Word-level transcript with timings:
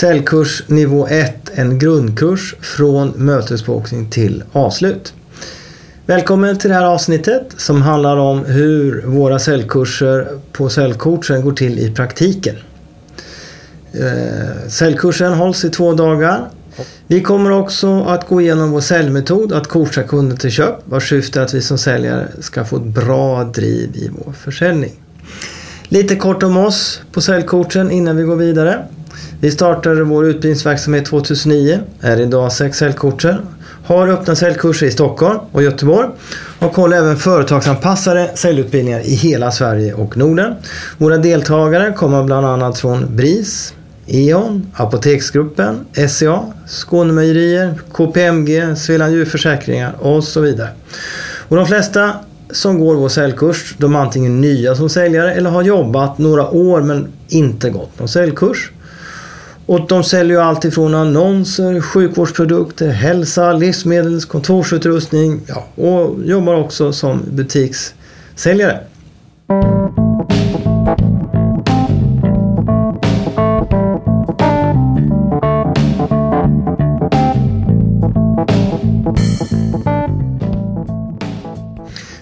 Säljkurs 0.00 0.62
nivå 0.66 1.08
1, 1.08 1.50
en 1.54 1.78
grundkurs 1.78 2.54
från 2.60 3.08
mötesbokning 3.08 4.10
till 4.10 4.44
avslut. 4.52 5.14
Välkommen 6.06 6.58
till 6.58 6.70
det 6.70 6.76
här 6.76 6.84
avsnittet 6.84 7.54
som 7.56 7.82
handlar 7.82 8.16
om 8.16 8.44
hur 8.44 9.02
våra 9.06 9.38
säljkurser 9.38 10.28
på 10.52 10.68
säljcoachen 10.68 11.42
går 11.42 11.52
till 11.52 11.78
i 11.78 11.90
praktiken. 11.90 12.56
Eh, 13.92 14.68
Säljkursen 14.68 15.32
hålls 15.32 15.64
i 15.64 15.70
två 15.70 15.92
dagar. 15.92 16.50
Vi 17.06 17.20
kommer 17.20 17.50
också 17.50 18.02
att 18.02 18.28
gå 18.28 18.40
igenom 18.40 18.70
vår 18.70 18.80
säljmetod 18.80 19.52
att 19.52 19.66
coacha 19.66 20.02
kunder 20.02 20.36
till 20.36 20.50
köp 20.50 20.74
vars 20.84 21.08
syfte 21.08 21.40
är 21.40 21.44
att 21.44 21.54
vi 21.54 21.62
som 21.62 21.78
säljare 21.78 22.28
ska 22.40 22.64
få 22.64 22.76
ett 22.76 22.82
bra 22.82 23.44
driv 23.44 23.96
i 23.96 24.10
vår 24.12 24.32
försäljning. 24.32 24.92
Lite 25.88 26.16
kort 26.16 26.42
om 26.42 26.56
oss 26.56 27.02
på 27.12 27.20
säljcoachen 27.20 27.90
innan 27.90 28.16
vi 28.16 28.22
går 28.22 28.36
vidare. 28.36 28.84
Vi 29.40 29.50
startade 29.50 30.04
vår 30.04 30.26
utbildningsverksamhet 30.26 31.06
2009, 31.06 31.80
är 32.00 32.20
idag 32.20 32.52
sex 32.52 32.78
säljkurser, 32.78 33.40
har 33.84 34.08
öppna 34.08 34.36
säljkurser 34.36 34.86
i 34.86 34.90
Stockholm 34.90 35.38
och 35.52 35.62
Göteborg 35.62 36.08
och 36.58 36.76
håller 36.76 36.96
även 36.96 37.16
företagsanpassade 37.16 38.30
säljutbildningar 38.34 39.00
i 39.00 39.14
hela 39.14 39.50
Sverige 39.50 39.94
och 39.94 40.16
Norden. 40.16 40.54
Våra 40.98 41.18
deltagare 41.18 41.92
kommer 41.92 42.24
bland 42.24 42.46
annat 42.46 42.78
från 42.78 43.16
BRIS, 43.16 43.74
E.ON, 44.06 44.70
Apoteksgruppen, 44.74 45.86
SCA, 46.08 46.40
Skånemejerier, 46.66 47.74
KPMG, 47.92 48.76
Svealand 48.76 49.12
Djurförsäkringar 49.12 49.92
och 49.98 50.24
så 50.24 50.40
vidare. 50.40 50.68
Och 51.48 51.56
de 51.56 51.66
flesta 51.66 52.10
som 52.50 52.78
går 52.78 52.94
vår 52.94 53.08
säljkurs, 53.08 53.74
de 53.78 53.94
är 53.94 53.98
antingen 53.98 54.40
nya 54.40 54.74
som 54.74 54.88
säljare 54.88 55.34
eller 55.34 55.50
har 55.50 55.62
jobbat 55.62 56.18
några 56.18 56.50
år 56.50 56.82
men 56.82 57.08
inte 57.28 57.70
gått 57.70 57.98
någon 57.98 58.08
säljkurs. 58.08 58.70
Och 59.68 59.86
de 59.88 60.04
säljer 60.04 60.36
ju 60.36 60.42
allt 60.42 60.64
ifrån 60.64 60.94
annonser, 60.94 61.80
sjukvårdsprodukter, 61.80 62.88
hälsa, 62.88 63.52
livsmedels, 63.52 64.24
kontorsutrustning 64.24 65.40
ja, 65.46 65.84
och 65.84 66.24
jobbar 66.24 66.54
också 66.54 66.92
som 66.92 67.22
butikssäljare. 67.30 68.80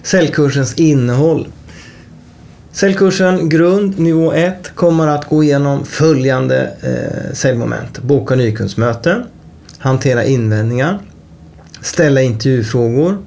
Säljkursens 0.03 0.73
innehåll. 0.73 1.47
Säljkursen 2.77 3.49
grund 3.49 3.99
nivå 3.99 4.33
1 4.33 4.71
kommer 4.75 5.07
att 5.07 5.25
gå 5.25 5.43
igenom 5.43 5.85
följande 5.85 6.73
eh, 6.81 7.33
säljmoment. 7.33 7.99
Boka 7.99 8.35
nykundsmöten, 8.35 9.23
hantera 9.77 10.23
invändningar, 10.23 10.99
ställa 11.81 12.21
intervjufrågor, 12.21 13.17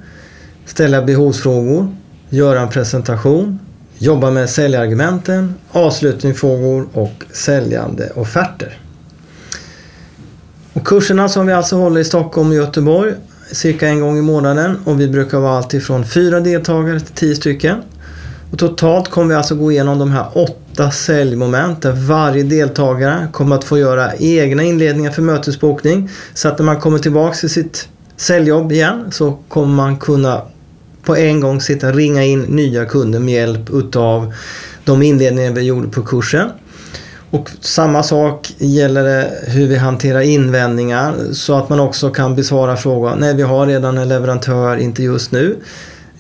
ställa 0.67 1.03
behovsfrågor, 1.03 1.97
göra 2.29 2.61
en 2.61 2.69
presentation, 2.69 3.59
jobba 3.99 4.31
med 4.31 4.51
säljargumenten, 4.51 5.55
avslutningsfrågor 5.71 6.89
och 6.93 7.25
säljande 7.33 8.11
offerter. 8.15 8.79
Och 10.73 10.87
kurserna 10.87 11.29
som 11.29 11.47
vi 11.47 11.53
alltså 11.53 11.77
håller 11.77 12.01
i 12.01 12.05
Stockholm 12.05 12.49
och 12.49 12.55
Göteborg 12.55 13.15
cirka 13.53 13.89
en 13.89 14.01
gång 14.01 14.19
i 14.19 14.23
månaden 14.23 14.79
och 14.85 15.01
vi 15.01 15.09
brukar 15.09 15.39
vara 15.39 15.57
alltifrån 15.57 16.05
fyra 16.05 16.41
deltagare 16.41 17.01
till 17.01 17.15
tio 17.15 17.37
stycken. 17.37 17.83
Och 18.51 18.59
totalt 18.59 19.09
kommer 19.09 19.29
vi 19.29 19.35
alltså 19.35 19.55
gå 19.55 19.73
igenom 19.73 19.99
de 19.99 20.11
här 20.11 20.27
åtta 20.35 20.91
säljmomenten 20.91 21.95
där 21.95 22.03
varje 22.03 22.43
deltagare 22.43 23.29
kommer 23.33 23.57
att 23.57 23.65
få 23.65 23.79
göra 23.79 24.17
egna 24.17 24.63
inledningar 24.63 25.11
för 25.11 25.23
mötesbokning. 25.23 26.11
Så 26.35 26.49
att 26.49 26.59
när 26.59 26.67
man 26.67 26.81
kommer 26.81 26.99
tillbaka 26.99 27.35
till 27.35 27.51
sitt 27.51 27.89
säljjobb 28.17 28.73
igen 28.73 29.09
så 29.11 29.39
kommer 29.49 29.75
man 29.75 29.97
kunna 29.97 30.43
på 31.03 31.17
en 31.17 31.41
gång 31.41 31.61
sitta 31.61 31.89
och 31.89 31.95
ringa 31.95 32.25
in 32.25 32.41
nya 32.41 32.85
kunder 32.85 33.19
med 33.19 33.35
hjälp 33.35 33.71
utav 33.71 34.35
de 34.85 35.03
inledningar 35.03 35.53
vi 35.53 35.63
gjorde 35.63 35.89
på 35.89 36.03
kursen. 36.03 36.51
Och 37.31 37.51
samma 37.61 38.03
sak 38.03 38.55
gäller 38.59 39.05
det 39.05 39.31
hur 39.47 39.67
vi 39.67 39.77
hanterar 39.77 40.21
invändningar 40.21 41.15
så 41.33 41.55
att 41.55 41.69
man 41.69 41.81
också 41.81 42.11
kan 42.11 42.37
besvara 42.37 42.77
frågan. 42.77 43.19
Nej, 43.19 43.35
vi 43.35 43.43
har 43.43 43.67
redan 43.67 43.99
en 43.99 44.09
leverantör, 44.09 44.77
inte 44.77 45.03
just 45.03 45.33
nu. 45.33 45.57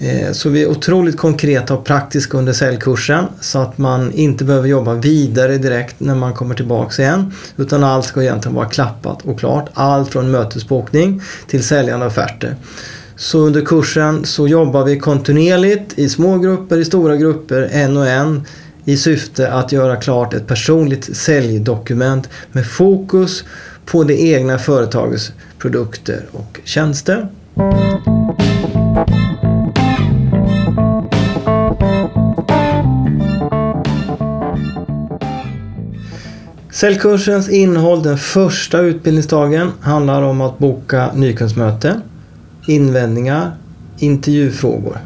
Eh, 0.03 0.33
så 0.33 0.49
vi 0.49 0.63
är 0.63 0.71
otroligt 0.71 1.17
konkreta 1.17 1.75
och 1.75 1.85
praktiska 1.85 2.39
under 2.39 2.53
säljkursen 2.53 3.25
så 3.41 3.59
att 3.59 3.79
man 3.79 4.13
inte 4.13 4.45
behöver 4.45 4.69
jobba 4.69 4.95
vidare 4.95 5.59
direkt 5.59 6.01
när 6.01 6.15
man 6.15 6.35
kommer 6.35 6.55
tillbaks 6.55 6.99
igen. 6.99 7.33
Utan 7.57 7.85
allt 7.85 8.05
ska 8.05 8.23
egentligen 8.23 8.55
vara 8.55 8.69
klappat 8.69 9.23
och 9.23 9.39
klart. 9.39 9.69
Allt 9.75 10.11
från 10.11 10.31
mötesbokning 10.31 11.23
till 11.47 11.65
säljande 11.65 12.07
offerter. 12.07 12.57
Så 13.17 13.39
under 13.39 13.61
kursen 13.61 14.25
så 14.25 14.49
jobbar 14.49 14.85
vi 14.85 14.99
kontinuerligt 14.99 15.99
i 15.99 16.09
små 16.09 16.39
grupper, 16.39 16.79
i 16.79 16.85
stora 16.85 17.17
grupper, 17.17 17.69
en 17.73 17.97
och 17.97 18.07
en 18.07 18.47
i 18.85 18.97
syfte 18.97 19.53
att 19.53 19.73
göra 19.73 19.97
klart 19.97 20.35
ett 20.35 20.47
personligt 20.47 21.17
säljdokument 21.17 22.29
med 22.53 22.67
fokus 22.67 23.45
på 23.87 24.05
det 24.05 24.23
egna 24.23 24.59
företagets 24.59 25.33
produkter 25.59 26.27
och 26.33 26.61
tjänster. 26.65 27.29
Säljkursens 36.81 37.49
innehåll 37.49 38.03
den 38.03 38.19
första 38.19 38.81
utbildningsdagen 38.81 39.73
handlar 39.81 40.23
om 40.23 40.41
att 40.41 40.59
boka 40.59 41.11
nykundsmöte, 41.15 42.01
invändningar, 42.67 43.51
intervjufrågor. 43.99 44.99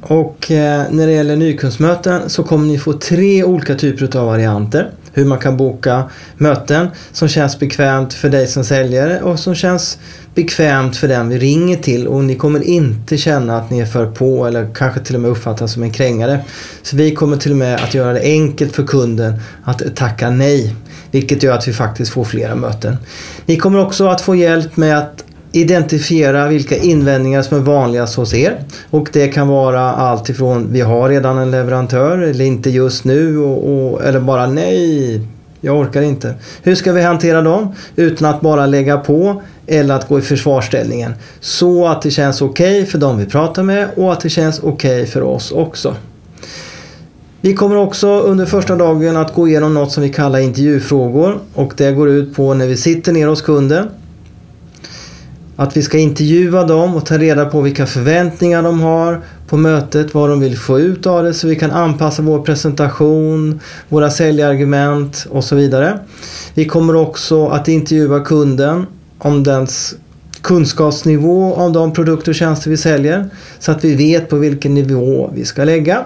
Och 0.00 0.50
eh, 0.50 0.84
när 0.90 1.06
det 1.06 1.12
gäller 1.12 1.36
nykundsmöten 1.36 2.30
så 2.30 2.42
kommer 2.42 2.66
ni 2.66 2.78
få 2.78 2.92
tre 2.92 3.44
olika 3.44 3.74
typer 3.74 4.16
av 4.16 4.26
varianter. 4.26 4.90
Hur 5.16 5.24
man 5.24 5.38
kan 5.38 5.56
boka 5.56 6.10
möten 6.36 6.88
som 7.12 7.28
känns 7.28 7.58
bekvämt 7.58 8.14
för 8.14 8.28
dig 8.28 8.46
som 8.46 8.64
säljare 8.64 9.22
och 9.22 9.38
som 9.38 9.54
känns 9.54 9.98
bekvämt 10.34 10.96
för 10.96 11.08
den 11.08 11.28
vi 11.28 11.38
ringer 11.38 11.76
till 11.76 12.06
och 12.06 12.24
ni 12.24 12.34
kommer 12.34 12.62
inte 12.62 13.16
känna 13.16 13.58
att 13.58 13.70
ni 13.70 13.80
är 13.80 13.86
för 13.86 14.06
på 14.06 14.46
eller 14.46 14.74
kanske 14.74 15.00
till 15.00 15.14
och 15.14 15.20
med 15.20 15.30
uppfattas 15.30 15.72
som 15.72 15.82
en 15.82 15.90
krängare. 15.90 16.40
Så 16.82 16.96
vi 16.96 17.14
kommer 17.14 17.36
till 17.36 17.50
och 17.50 17.56
med 17.56 17.74
att 17.74 17.94
göra 17.94 18.12
det 18.12 18.20
enkelt 18.20 18.76
för 18.76 18.86
kunden 18.86 19.40
att 19.64 19.96
tacka 19.96 20.30
nej. 20.30 20.76
Vilket 21.10 21.42
gör 21.42 21.54
att 21.54 21.68
vi 21.68 21.72
faktiskt 21.72 22.12
får 22.12 22.24
flera 22.24 22.54
möten. 22.54 22.96
Ni 23.46 23.56
kommer 23.56 23.78
också 23.78 24.06
att 24.06 24.20
få 24.20 24.34
hjälp 24.34 24.76
med 24.76 24.98
att 24.98 25.24
identifiera 25.56 26.48
vilka 26.48 26.76
invändningar 26.76 27.42
som 27.42 27.58
är 27.58 27.62
vanligast 27.62 28.14
hos 28.14 28.34
er. 28.34 28.64
Och 28.90 29.08
det 29.12 29.28
kan 29.28 29.48
vara 29.48 29.80
allt 29.80 30.28
ifrån 30.28 30.68
vi 30.72 30.80
har 30.80 31.08
redan 31.08 31.38
en 31.38 31.50
leverantör 31.50 32.18
eller 32.18 32.44
inte 32.44 32.70
just 32.70 33.04
nu 33.04 33.38
och, 33.38 33.92
och, 33.92 34.04
eller 34.04 34.20
bara 34.20 34.46
nej, 34.46 35.20
jag 35.60 35.78
orkar 35.78 36.02
inte. 36.02 36.34
Hur 36.62 36.74
ska 36.74 36.92
vi 36.92 37.02
hantera 37.02 37.42
dem 37.42 37.74
utan 37.96 38.34
att 38.34 38.40
bara 38.40 38.66
lägga 38.66 38.98
på 38.98 39.42
eller 39.66 39.94
att 39.94 40.08
gå 40.08 40.18
i 40.18 40.22
försvarsställningen. 40.22 41.14
Så 41.40 41.86
att 41.86 42.02
det 42.02 42.10
känns 42.10 42.42
okej 42.42 42.80
okay 42.80 42.90
för 42.90 42.98
de 42.98 43.18
vi 43.18 43.26
pratar 43.26 43.62
med 43.62 43.88
och 43.96 44.12
att 44.12 44.20
det 44.20 44.30
känns 44.30 44.58
okej 44.58 44.70
okay 44.72 45.06
för 45.06 45.22
oss 45.22 45.52
också. 45.52 45.94
Vi 47.40 47.54
kommer 47.54 47.76
också 47.76 48.20
under 48.20 48.46
första 48.46 48.76
dagen 48.76 49.16
att 49.16 49.34
gå 49.34 49.48
igenom 49.48 49.74
något 49.74 49.92
som 49.92 50.02
vi 50.02 50.12
kallar 50.12 50.38
intervjufrågor 50.38 51.38
och 51.54 51.72
det 51.76 51.92
går 51.92 52.08
ut 52.08 52.36
på 52.36 52.54
när 52.54 52.66
vi 52.66 52.76
sitter 52.76 53.12
ner 53.12 53.26
hos 53.26 53.42
kunden 53.42 53.88
att 55.56 55.76
vi 55.76 55.82
ska 55.82 55.98
intervjua 55.98 56.64
dem 56.64 56.94
och 56.94 57.06
ta 57.06 57.18
reda 57.18 57.44
på 57.44 57.60
vilka 57.60 57.86
förväntningar 57.86 58.62
de 58.62 58.80
har 58.80 59.20
på 59.46 59.56
mötet, 59.56 60.14
vad 60.14 60.30
de 60.30 60.40
vill 60.40 60.58
få 60.58 60.80
ut 60.80 61.06
av 61.06 61.24
det 61.24 61.34
så 61.34 61.46
vi 61.46 61.56
kan 61.56 61.70
anpassa 61.70 62.22
vår 62.22 62.42
presentation, 62.42 63.60
våra 63.88 64.10
säljargument 64.10 65.26
och 65.30 65.44
så 65.44 65.56
vidare. 65.56 65.98
Vi 66.54 66.64
kommer 66.64 66.96
också 66.96 67.46
att 67.46 67.68
intervjua 67.68 68.20
kunden 68.20 68.86
om 69.18 69.42
dens 69.42 69.94
kunskapsnivå 70.42 71.54
om 71.54 71.72
de 71.72 71.92
produkter 71.92 72.30
och 72.30 72.34
tjänster 72.34 72.70
vi 72.70 72.76
säljer 72.76 73.30
så 73.58 73.72
att 73.72 73.84
vi 73.84 73.94
vet 73.94 74.28
på 74.28 74.36
vilken 74.36 74.74
nivå 74.74 75.30
vi 75.34 75.44
ska 75.44 75.64
lägga. 75.64 76.04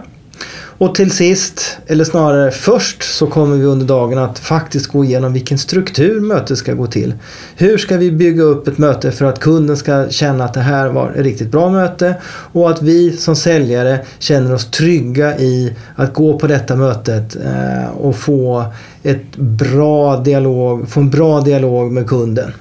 Och 0.52 0.94
till 0.94 1.10
sist, 1.10 1.78
eller 1.86 2.04
snarare 2.04 2.50
först, 2.50 3.02
så 3.02 3.26
kommer 3.26 3.56
vi 3.56 3.64
under 3.64 3.86
dagen 3.86 4.18
att 4.18 4.38
faktiskt 4.38 4.86
gå 4.86 5.04
igenom 5.04 5.32
vilken 5.32 5.58
struktur 5.58 6.20
mötet 6.20 6.58
ska 6.58 6.74
gå 6.74 6.86
till. 6.86 7.14
Hur 7.56 7.78
ska 7.78 7.96
vi 7.96 8.12
bygga 8.12 8.42
upp 8.42 8.68
ett 8.68 8.78
möte 8.78 9.12
för 9.12 9.24
att 9.24 9.40
kunden 9.40 9.76
ska 9.76 10.08
känna 10.08 10.44
att 10.44 10.54
det 10.54 10.60
här 10.60 10.88
var 10.88 11.10
ett 11.10 11.24
riktigt 11.24 11.50
bra 11.50 11.70
möte 11.70 12.14
och 12.52 12.70
att 12.70 12.82
vi 12.82 13.16
som 13.16 13.36
säljare 13.36 14.04
känner 14.18 14.54
oss 14.54 14.70
trygga 14.70 15.38
i 15.38 15.76
att 15.96 16.14
gå 16.14 16.38
på 16.38 16.46
detta 16.46 16.76
mötet 16.76 17.36
eh, 17.36 17.90
och 17.90 18.16
få, 18.16 18.64
ett 19.02 19.36
bra 19.36 20.16
dialog, 20.16 20.88
få 20.88 21.00
en 21.00 21.10
bra 21.10 21.40
dialog 21.40 21.92
med 21.92 22.06
kunden. 22.06 22.52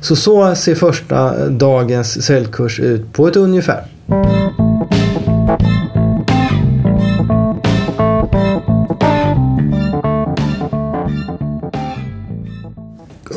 Så 0.00 0.16
så 0.16 0.54
ser 0.54 0.74
första 0.74 1.48
dagens 1.48 2.22
säljkurs 2.22 2.80
ut 2.80 3.12
på 3.12 3.28
ett 3.28 3.36
ungefär. 3.36 3.86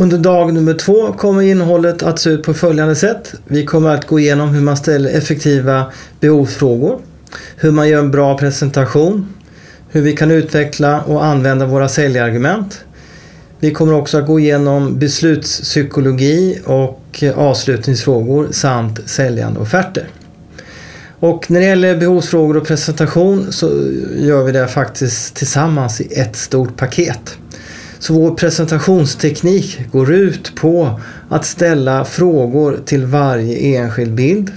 Under 0.02 0.18
dag 0.18 0.54
nummer 0.54 0.74
två 0.74 1.14
kommer 1.14 1.42
innehållet 1.42 2.04
att 2.04 2.20
se 2.20 2.30
ut 2.30 2.44
på 2.44 2.54
följande 2.54 2.96
sätt. 2.96 3.34
Vi 3.48 3.66
kommer 3.66 3.90
att 3.90 4.08
gå 4.08 4.20
igenom 4.20 4.50
hur 4.50 4.62
man 4.62 4.78
ställer 4.78 5.10
effektiva 5.10 5.86
behovsfrågor, 6.20 7.00
hur 7.56 7.72
man 7.72 7.90
gör 7.90 8.00
en 8.00 8.12
bra 8.12 8.38
presentation, 8.38 9.34
hur 9.90 10.02
vi 10.02 10.16
kan 10.16 10.32
utveckla 10.32 11.02
och 11.02 11.26
använda 11.26 11.66
våra 11.66 11.90
säljargument. 11.90 12.82
Vi 13.60 13.72
kommer 13.72 13.94
också 13.94 14.18
att 14.18 14.28
gå 14.28 14.40
igenom 14.40 15.00
beslutspsykologi 15.00 16.60
och 16.66 17.20
eh, 17.22 17.40
avslutningsfrågor 17.40 18.48
samt 18.52 19.10
säljande 19.10 19.60
offerter. 19.60 20.08
Och 21.20 21.52
när 21.52 21.60
det 21.60 21.66
gäller 21.66 21.98
behovsfrågor 21.98 22.58
och 22.58 22.68
presentation 22.68 23.52
så 23.52 23.68
eh, 23.68 24.26
gör 24.26 24.44
vi 24.44 24.52
det 24.52 24.68
faktiskt 24.68 25.36
tillsammans 25.36 26.02
i 26.02 26.20
ett 26.20 26.36
stort 26.36 26.78
paket. 26.78 27.38
Så 28.00 28.14
vår 28.14 28.32
presentationsteknik 28.32 29.80
går 29.92 30.14
ut 30.14 30.56
på 30.56 31.00
att 31.30 31.46
ställa 31.46 32.06
frågor 32.06 32.80
till 32.86 33.06
varje 33.06 33.78
enskild 33.78 34.14
bild. 34.14 34.52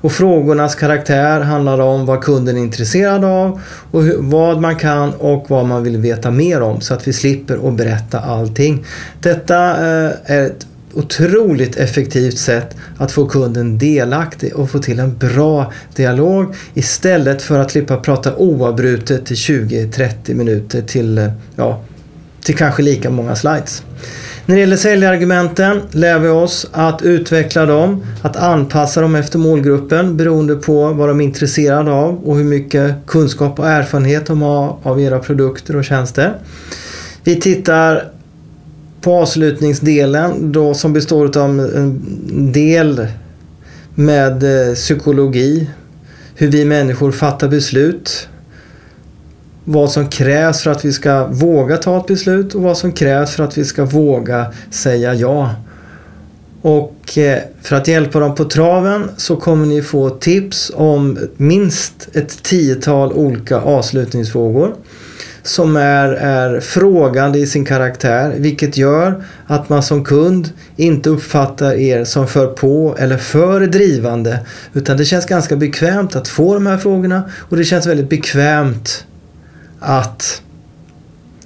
Och 0.00 0.12
frågornas 0.12 0.74
karaktär 0.74 1.40
handlar 1.40 1.78
om 1.78 2.06
vad 2.06 2.20
kunden 2.20 2.56
är 2.56 2.60
intresserad 2.60 3.24
av 3.24 3.60
och 3.90 4.04
vad 4.18 4.60
man 4.60 4.76
kan 4.76 5.14
och 5.14 5.44
vad 5.48 5.66
man 5.66 5.82
vill 5.82 5.96
veta 5.96 6.30
mer 6.30 6.60
om 6.60 6.80
så 6.80 6.94
att 6.94 7.08
vi 7.08 7.12
slipper 7.12 7.68
att 7.68 7.74
berätta 7.74 8.20
allting. 8.20 8.84
Detta 9.20 9.70
eh, 9.70 10.12
är 10.24 10.46
ett 10.46 10.66
otroligt 10.94 11.76
effektivt 11.76 12.38
sätt 12.38 12.76
att 12.96 13.12
få 13.12 13.26
kunden 13.26 13.78
delaktig 13.78 14.56
och 14.56 14.70
få 14.70 14.78
till 14.78 14.98
en 14.98 15.16
bra 15.16 15.72
dialog 15.96 16.54
istället 16.74 17.42
för 17.42 17.58
att 17.58 17.70
slippa 17.70 17.96
prata 17.96 18.36
oavbrutet 18.36 19.30
i 19.30 19.34
20-30 19.34 20.34
minuter 20.34 20.82
till 20.82 21.18
eh, 21.18 21.30
ja, 21.56 21.80
till 22.42 22.56
kanske 22.56 22.82
lika 22.82 23.10
många 23.10 23.36
slides. 23.36 23.82
När 24.46 24.54
det 24.54 24.60
gäller 24.60 24.76
säljargumenten 24.76 25.80
lär 25.90 26.18
vi 26.18 26.28
oss 26.28 26.66
att 26.72 27.02
utveckla 27.02 27.66
dem, 27.66 28.04
att 28.22 28.36
anpassa 28.36 29.00
dem 29.00 29.14
efter 29.14 29.38
målgruppen 29.38 30.16
beroende 30.16 30.56
på 30.56 30.92
vad 30.92 31.08
de 31.08 31.20
är 31.20 31.24
intresserade 31.24 31.90
av 31.92 32.24
och 32.24 32.36
hur 32.36 32.44
mycket 32.44 32.94
kunskap 33.06 33.58
och 33.58 33.68
erfarenhet 33.68 34.26
de 34.26 34.42
har 34.42 34.76
av 34.82 35.00
era 35.00 35.18
produkter 35.18 35.76
och 35.76 35.84
tjänster. 35.84 36.34
Vi 37.24 37.40
tittar 37.40 38.04
på 39.00 39.14
avslutningsdelen 39.14 40.52
då 40.52 40.74
som 40.74 40.92
består 40.92 41.38
av 41.38 41.50
en 41.50 42.52
del 42.52 43.06
med 43.94 44.68
eh, 44.68 44.74
psykologi, 44.74 45.70
hur 46.34 46.48
vi 46.48 46.64
människor 46.64 47.12
fattar 47.12 47.48
beslut, 47.48 48.28
vad 49.68 49.90
som 49.90 50.08
krävs 50.08 50.62
för 50.62 50.70
att 50.70 50.84
vi 50.84 50.92
ska 50.92 51.26
våga 51.26 51.76
ta 51.76 52.00
ett 52.00 52.06
beslut 52.06 52.54
och 52.54 52.62
vad 52.62 52.78
som 52.78 52.92
krävs 52.92 53.34
för 53.34 53.44
att 53.44 53.58
vi 53.58 53.64
ska 53.64 53.84
våga 53.84 54.46
säga 54.70 55.14
ja. 55.14 55.54
Och 56.62 57.18
eh, 57.18 57.38
för 57.62 57.76
att 57.76 57.88
hjälpa 57.88 58.20
dem 58.20 58.34
på 58.34 58.44
traven 58.44 59.10
så 59.16 59.36
kommer 59.36 59.66
ni 59.66 59.82
få 59.82 60.10
tips 60.10 60.72
om 60.74 61.18
minst 61.36 62.08
ett 62.12 62.42
tiotal 62.42 63.12
olika 63.12 63.60
avslutningsfrågor 63.60 64.74
som 65.42 65.76
är, 65.76 66.08
är 66.08 66.60
frågande 66.60 67.38
i 67.38 67.46
sin 67.46 67.64
karaktär 67.64 68.34
vilket 68.36 68.76
gör 68.76 69.24
att 69.46 69.68
man 69.68 69.82
som 69.82 70.04
kund 70.04 70.50
inte 70.76 71.10
uppfattar 71.10 71.74
er 71.74 72.04
som 72.04 72.28
för 72.28 72.46
på 72.46 72.96
eller 72.98 73.16
för 73.16 73.60
drivande 73.60 74.38
utan 74.72 74.96
det 74.96 75.04
känns 75.04 75.26
ganska 75.26 75.56
bekvämt 75.56 76.16
att 76.16 76.28
få 76.28 76.54
de 76.54 76.66
här 76.66 76.78
frågorna 76.78 77.22
och 77.48 77.56
det 77.56 77.64
känns 77.64 77.86
väldigt 77.86 78.08
bekvämt 78.08 79.04
att 79.80 80.42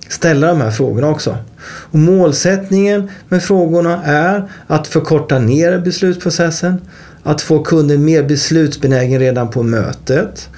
ställa 0.08 0.46
de 0.46 0.61
här 0.61 0.70
frågorna 0.70 1.08
också. 1.08 1.37
Och 1.64 1.99
målsättningen 1.99 3.11
med 3.29 3.43
frågorna 3.43 4.05
är 4.05 4.50
att 4.67 4.87
förkorta 4.87 5.38
ner 5.38 5.79
beslutsprocessen, 5.79 6.81
att 7.23 7.40
få 7.40 7.62
kunden 7.62 8.05
mer 8.05 8.23
beslutsbenägen 8.23 9.20
redan 9.20 9.50
på 9.50 9.62
mötet, 9.62 10.49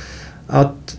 att 0.46 0.96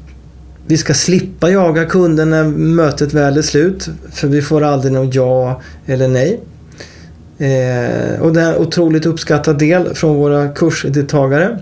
vi 0.68 0.78
ska 0.78 0.94
slippa 0.94 1.50
jaga 1.50 1.86
kunden 1.86 2.30
när 2.30 2.44
mötet 2.44 3.14
väl 3.14 3.38
är 3.38 3.42
slut, 3.42 3.90
för 4.12 4.28
vi 4.28 4.42
får 4.42 4.64
aldrig 4.64 4.94
något 4.94 5.16
ja 5.16 5.62
eller 5.86 6.08
nej. 6.08 6.40
Eh, 7.38 8.22
och 8.22 8.34
det 8.34 8.42
är 8.42 8.54
en 8.54 8.58
otroligt 8.58 9.06
uppskattad 9.06 9.60
del 9.60 9.96
från 9.96 10.16
våra 10.16 10.50
kursdeltagare. 10.50 11.60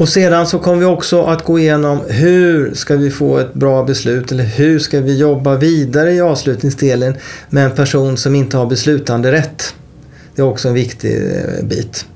Och 0.00 0.08
sedan 0.08 0.46
så 0.46 0.58
kommer 0.58 0.78
vi 0.78 0.84
också 0.84 1.22
att 1.22 1.44
gå 1.44 1.58
igenom 1.58 2.00
hur 2.08 2.74
ska 2.74 2.96
vi 2.96 3.10
få 3.10 3.38
ett 3.38 3.54
bra 3.54 3.84
beslut 3.84 4.32
eller 4.32 4.44
hur 4.44 4.78
ska 4.78 5.00
vi 5.00 5.18
jobba 5.18 5.56
vidare 5.56 6.12
i 6.12 6.20
avslutningsdelen 6.20 7.14
med 7.50 7.64
en 7.64 7.70
person 7.70 8.16
som 8.16 8.34
inte 8.34 8.56
har 8.56 8.66
beslutande 8.66 9.32
rätt. 9.32 9.74
Det 10.34 10.42
är 10.42 10.46
också 10.46 10.68
en 10.68 10.74
viktig 10.74 11.16
eh, 11.16 11.64
bit. 11.64 12.06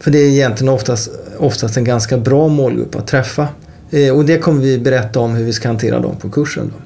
För 0.00 0.10
det 0.10 0.18
är 0.18 0.28
egentligen 0.28 0.74
oftast, 0.74 1.10
oftast 1.38 1.76
en 1.76 1.84
ganska 1.84 2.18
bra 2.18 2.48
målgrupp 2.48 2.96
att 2.96 3.06
träffa. 3.06 3.48
Eh, 3.90 4.16
och 4.16 4.24
det 4.24 4.38
kommer 4.38 4.62
vi 4.62 4.78
berätta 4.78 5.20
om 5.20 5.34
hur 5.34 5.44
vi 5.44 5.52
ska 5.52 5.68
hantera 5.68 6.00
dem 6.00 6.16
på 6.16 6.30
kursen. 6.30 6.72
Då. 6.76 6.83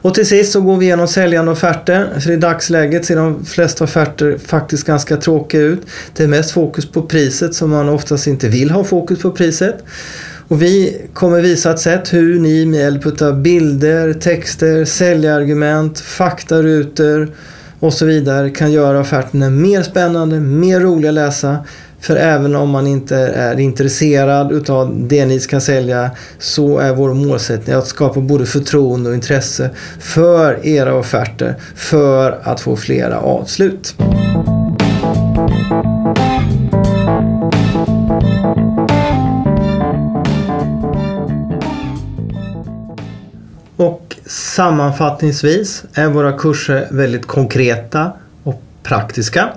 Och 0.00 0.14
till 0.14 0.26
sist 0.26 0.52
så 0.52 0.60
går 0.60 0.76
vi 0.76 0.86
igenom 0.86 1.08
säljande 1.08 1.52
offerter. 1.52 2.20
För 2.20 2.30
i 2.30 2.36
dagsläget 2.36 3.04
ser 3.04 3.16
de 3.16 3.44
flesta 3.44 3.84
offerter 3.84 4.38
faktiskt 4.46 4.86
ganska 4.86 5.16
tråkiga 5.16 5.60
ut. 5.60 5.80
Det 6.16 6.22
är 6.22 6.28
mest 6.28 6.50
fokus 6.50 6.86
på 6.92 7.02
priset 7.02 7.54
som 7.54 7.70
man 7.70 7.88
oftast 7.88 8.26
inte 8.26 8.48
vill 8.48 8.70
ha 8.70 8.84
fokus 8.84 9.22
på 9.22 9.30
priset. 9.30 9.84
Och 10.48 10.62
vi 10.62 11.02
kommer 11.12 11.40
visa 11.40 11.70
ett 11.70 11.80
sätt 11.80 12.12
hur 12.12 12.40
ni 12.40 12.66
med 12.66 12.80
hjälp 12.80 13.22
av 13.22 13.40
bilder, 13.40 14.12
texter, 14.12 14.84
säljargument, 14.84 16.00
faktarutor 16.00 17.32
och 17.80 17.94
så 17.94 18.06
vidare 18.06 18.50
kan 18.50 18.72
göra 18.72 19.00
offerterna 19.00 19.50
mer 19.50 19.82
spännande, 19.82 20.40
mer 20.40 20.80
roliga 20.80 21.10
att 21.10 21.14
läsa 21.14 21.58
för 22.00 22.16
även 22.16 22.56
om 22.56 22.70
man 22.70 22.86
inte 22.86 23.16
är 23.16 23.60
intresserad 23.60 24.52
utav 24.52 25.08
det 25.08 25.26
ni 25.26 25.40
ska 25.40 25.60
sälja 25.60 26.10
så 26.38 26.78
är 26.78 26.94
vår 26.94 27.14
målsättning 27.14 27.76
att 27.76 27.86
skapa 27.86 28.20
både 28.20 28.46
förtroende 28.46 29.08
och 29.08 29.14
intresse 29.14 29.70
för 30.00 30.66
era 30.66 30.94
offerter 30.94 31.54
för 31.74 32.38
att 32.42 32.60
få 32.60 32.76
flera 32.76 33.18
avslut. 33.18 33.94
Och 43.76 44.16
sammanfattningsvis 44.26 45.84
är 45.94 46.08
våra 46.08 46.32
kurser 46.32 46.88
väldigt 46.90 47.26
konkreta 47.26 48.12
och 48.42 48.62
praktiska. 48.82 49.48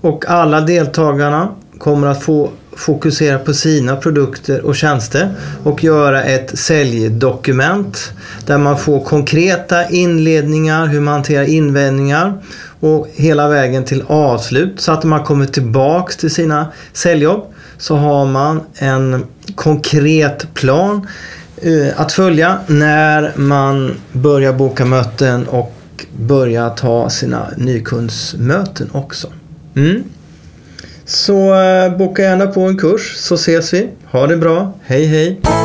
Och 0.00 0.24
alla 0.28 0.60
deltagarna 0.60 1.48
kommer 1.78 2.06
att 2.06 2.22
få 2.22 2.50
fokusera 2.78 3.38
på 3.38 3.54
sina 3.54 3.96
produkter 3.96 4.66
och 4.66 4.76
tjänster 4.76 5.30
och 5.64 5.84
göra 5.84 6.24
ett 6.24 6.58
säljdokument 6.58 8.12
där 8.46 8.58
man 8.58 8.78
får 8.78 9.04
konkreta 9.04 9.88
inledningar, 9.88 10.86
hur 10.86 11.00
man 11.00 11.14
hanterar 11.14 11.44
invändningar 11.44 12.42
och 12.80 13.08
hela 13.14 13.48
vägen 13.48 13.84
till 13.84 14.02
avslut 14.06 14.80
så 14.80 14.92
att 14.92 15.04
man 15.04 15.24
kommer 15.24 15.46
tillbaks 15.46 16.16
till 16.16 16.30
sina 16.30 16.72
säljjobb 16.92 17.44
så 17.78 17.96
har 17.96 18.26
man 18.26 18.60
en 18.74 19.26
konkret 19.54 20.54
plan 20.54 21.06
eh, 21.56 22.00
att 22.00 22.12
följa 22.12 22.58
när 22.66 23.32
man 23.36 23.94
börjar 24.12 24.52
boka 24.52 24.84
möten 24.84 25.46
och 25.46 25.74
börjar 26.18 26.70
ta 26.70 27.10
sina 27.10 27.48
nykundsmöten 27.56 28.90
också. 28.92 29.28
Mm. 29.76 30.04
Så 31.04 31.54
eh, 31.54 31.96
boka 31.96 32.22
gärna 32.22 32.46
på 32.46 32.60
en 32.60 32.78
kurs 32.78 33.16
så 33.16 33.34
ses 33.34 33.74
vi. 33.74 33.88
Ha 34.10 34.26
det 34.26 34.36
bra. 34.36 34.72
Hej 34.86 35.06
hej! 35.06 35.57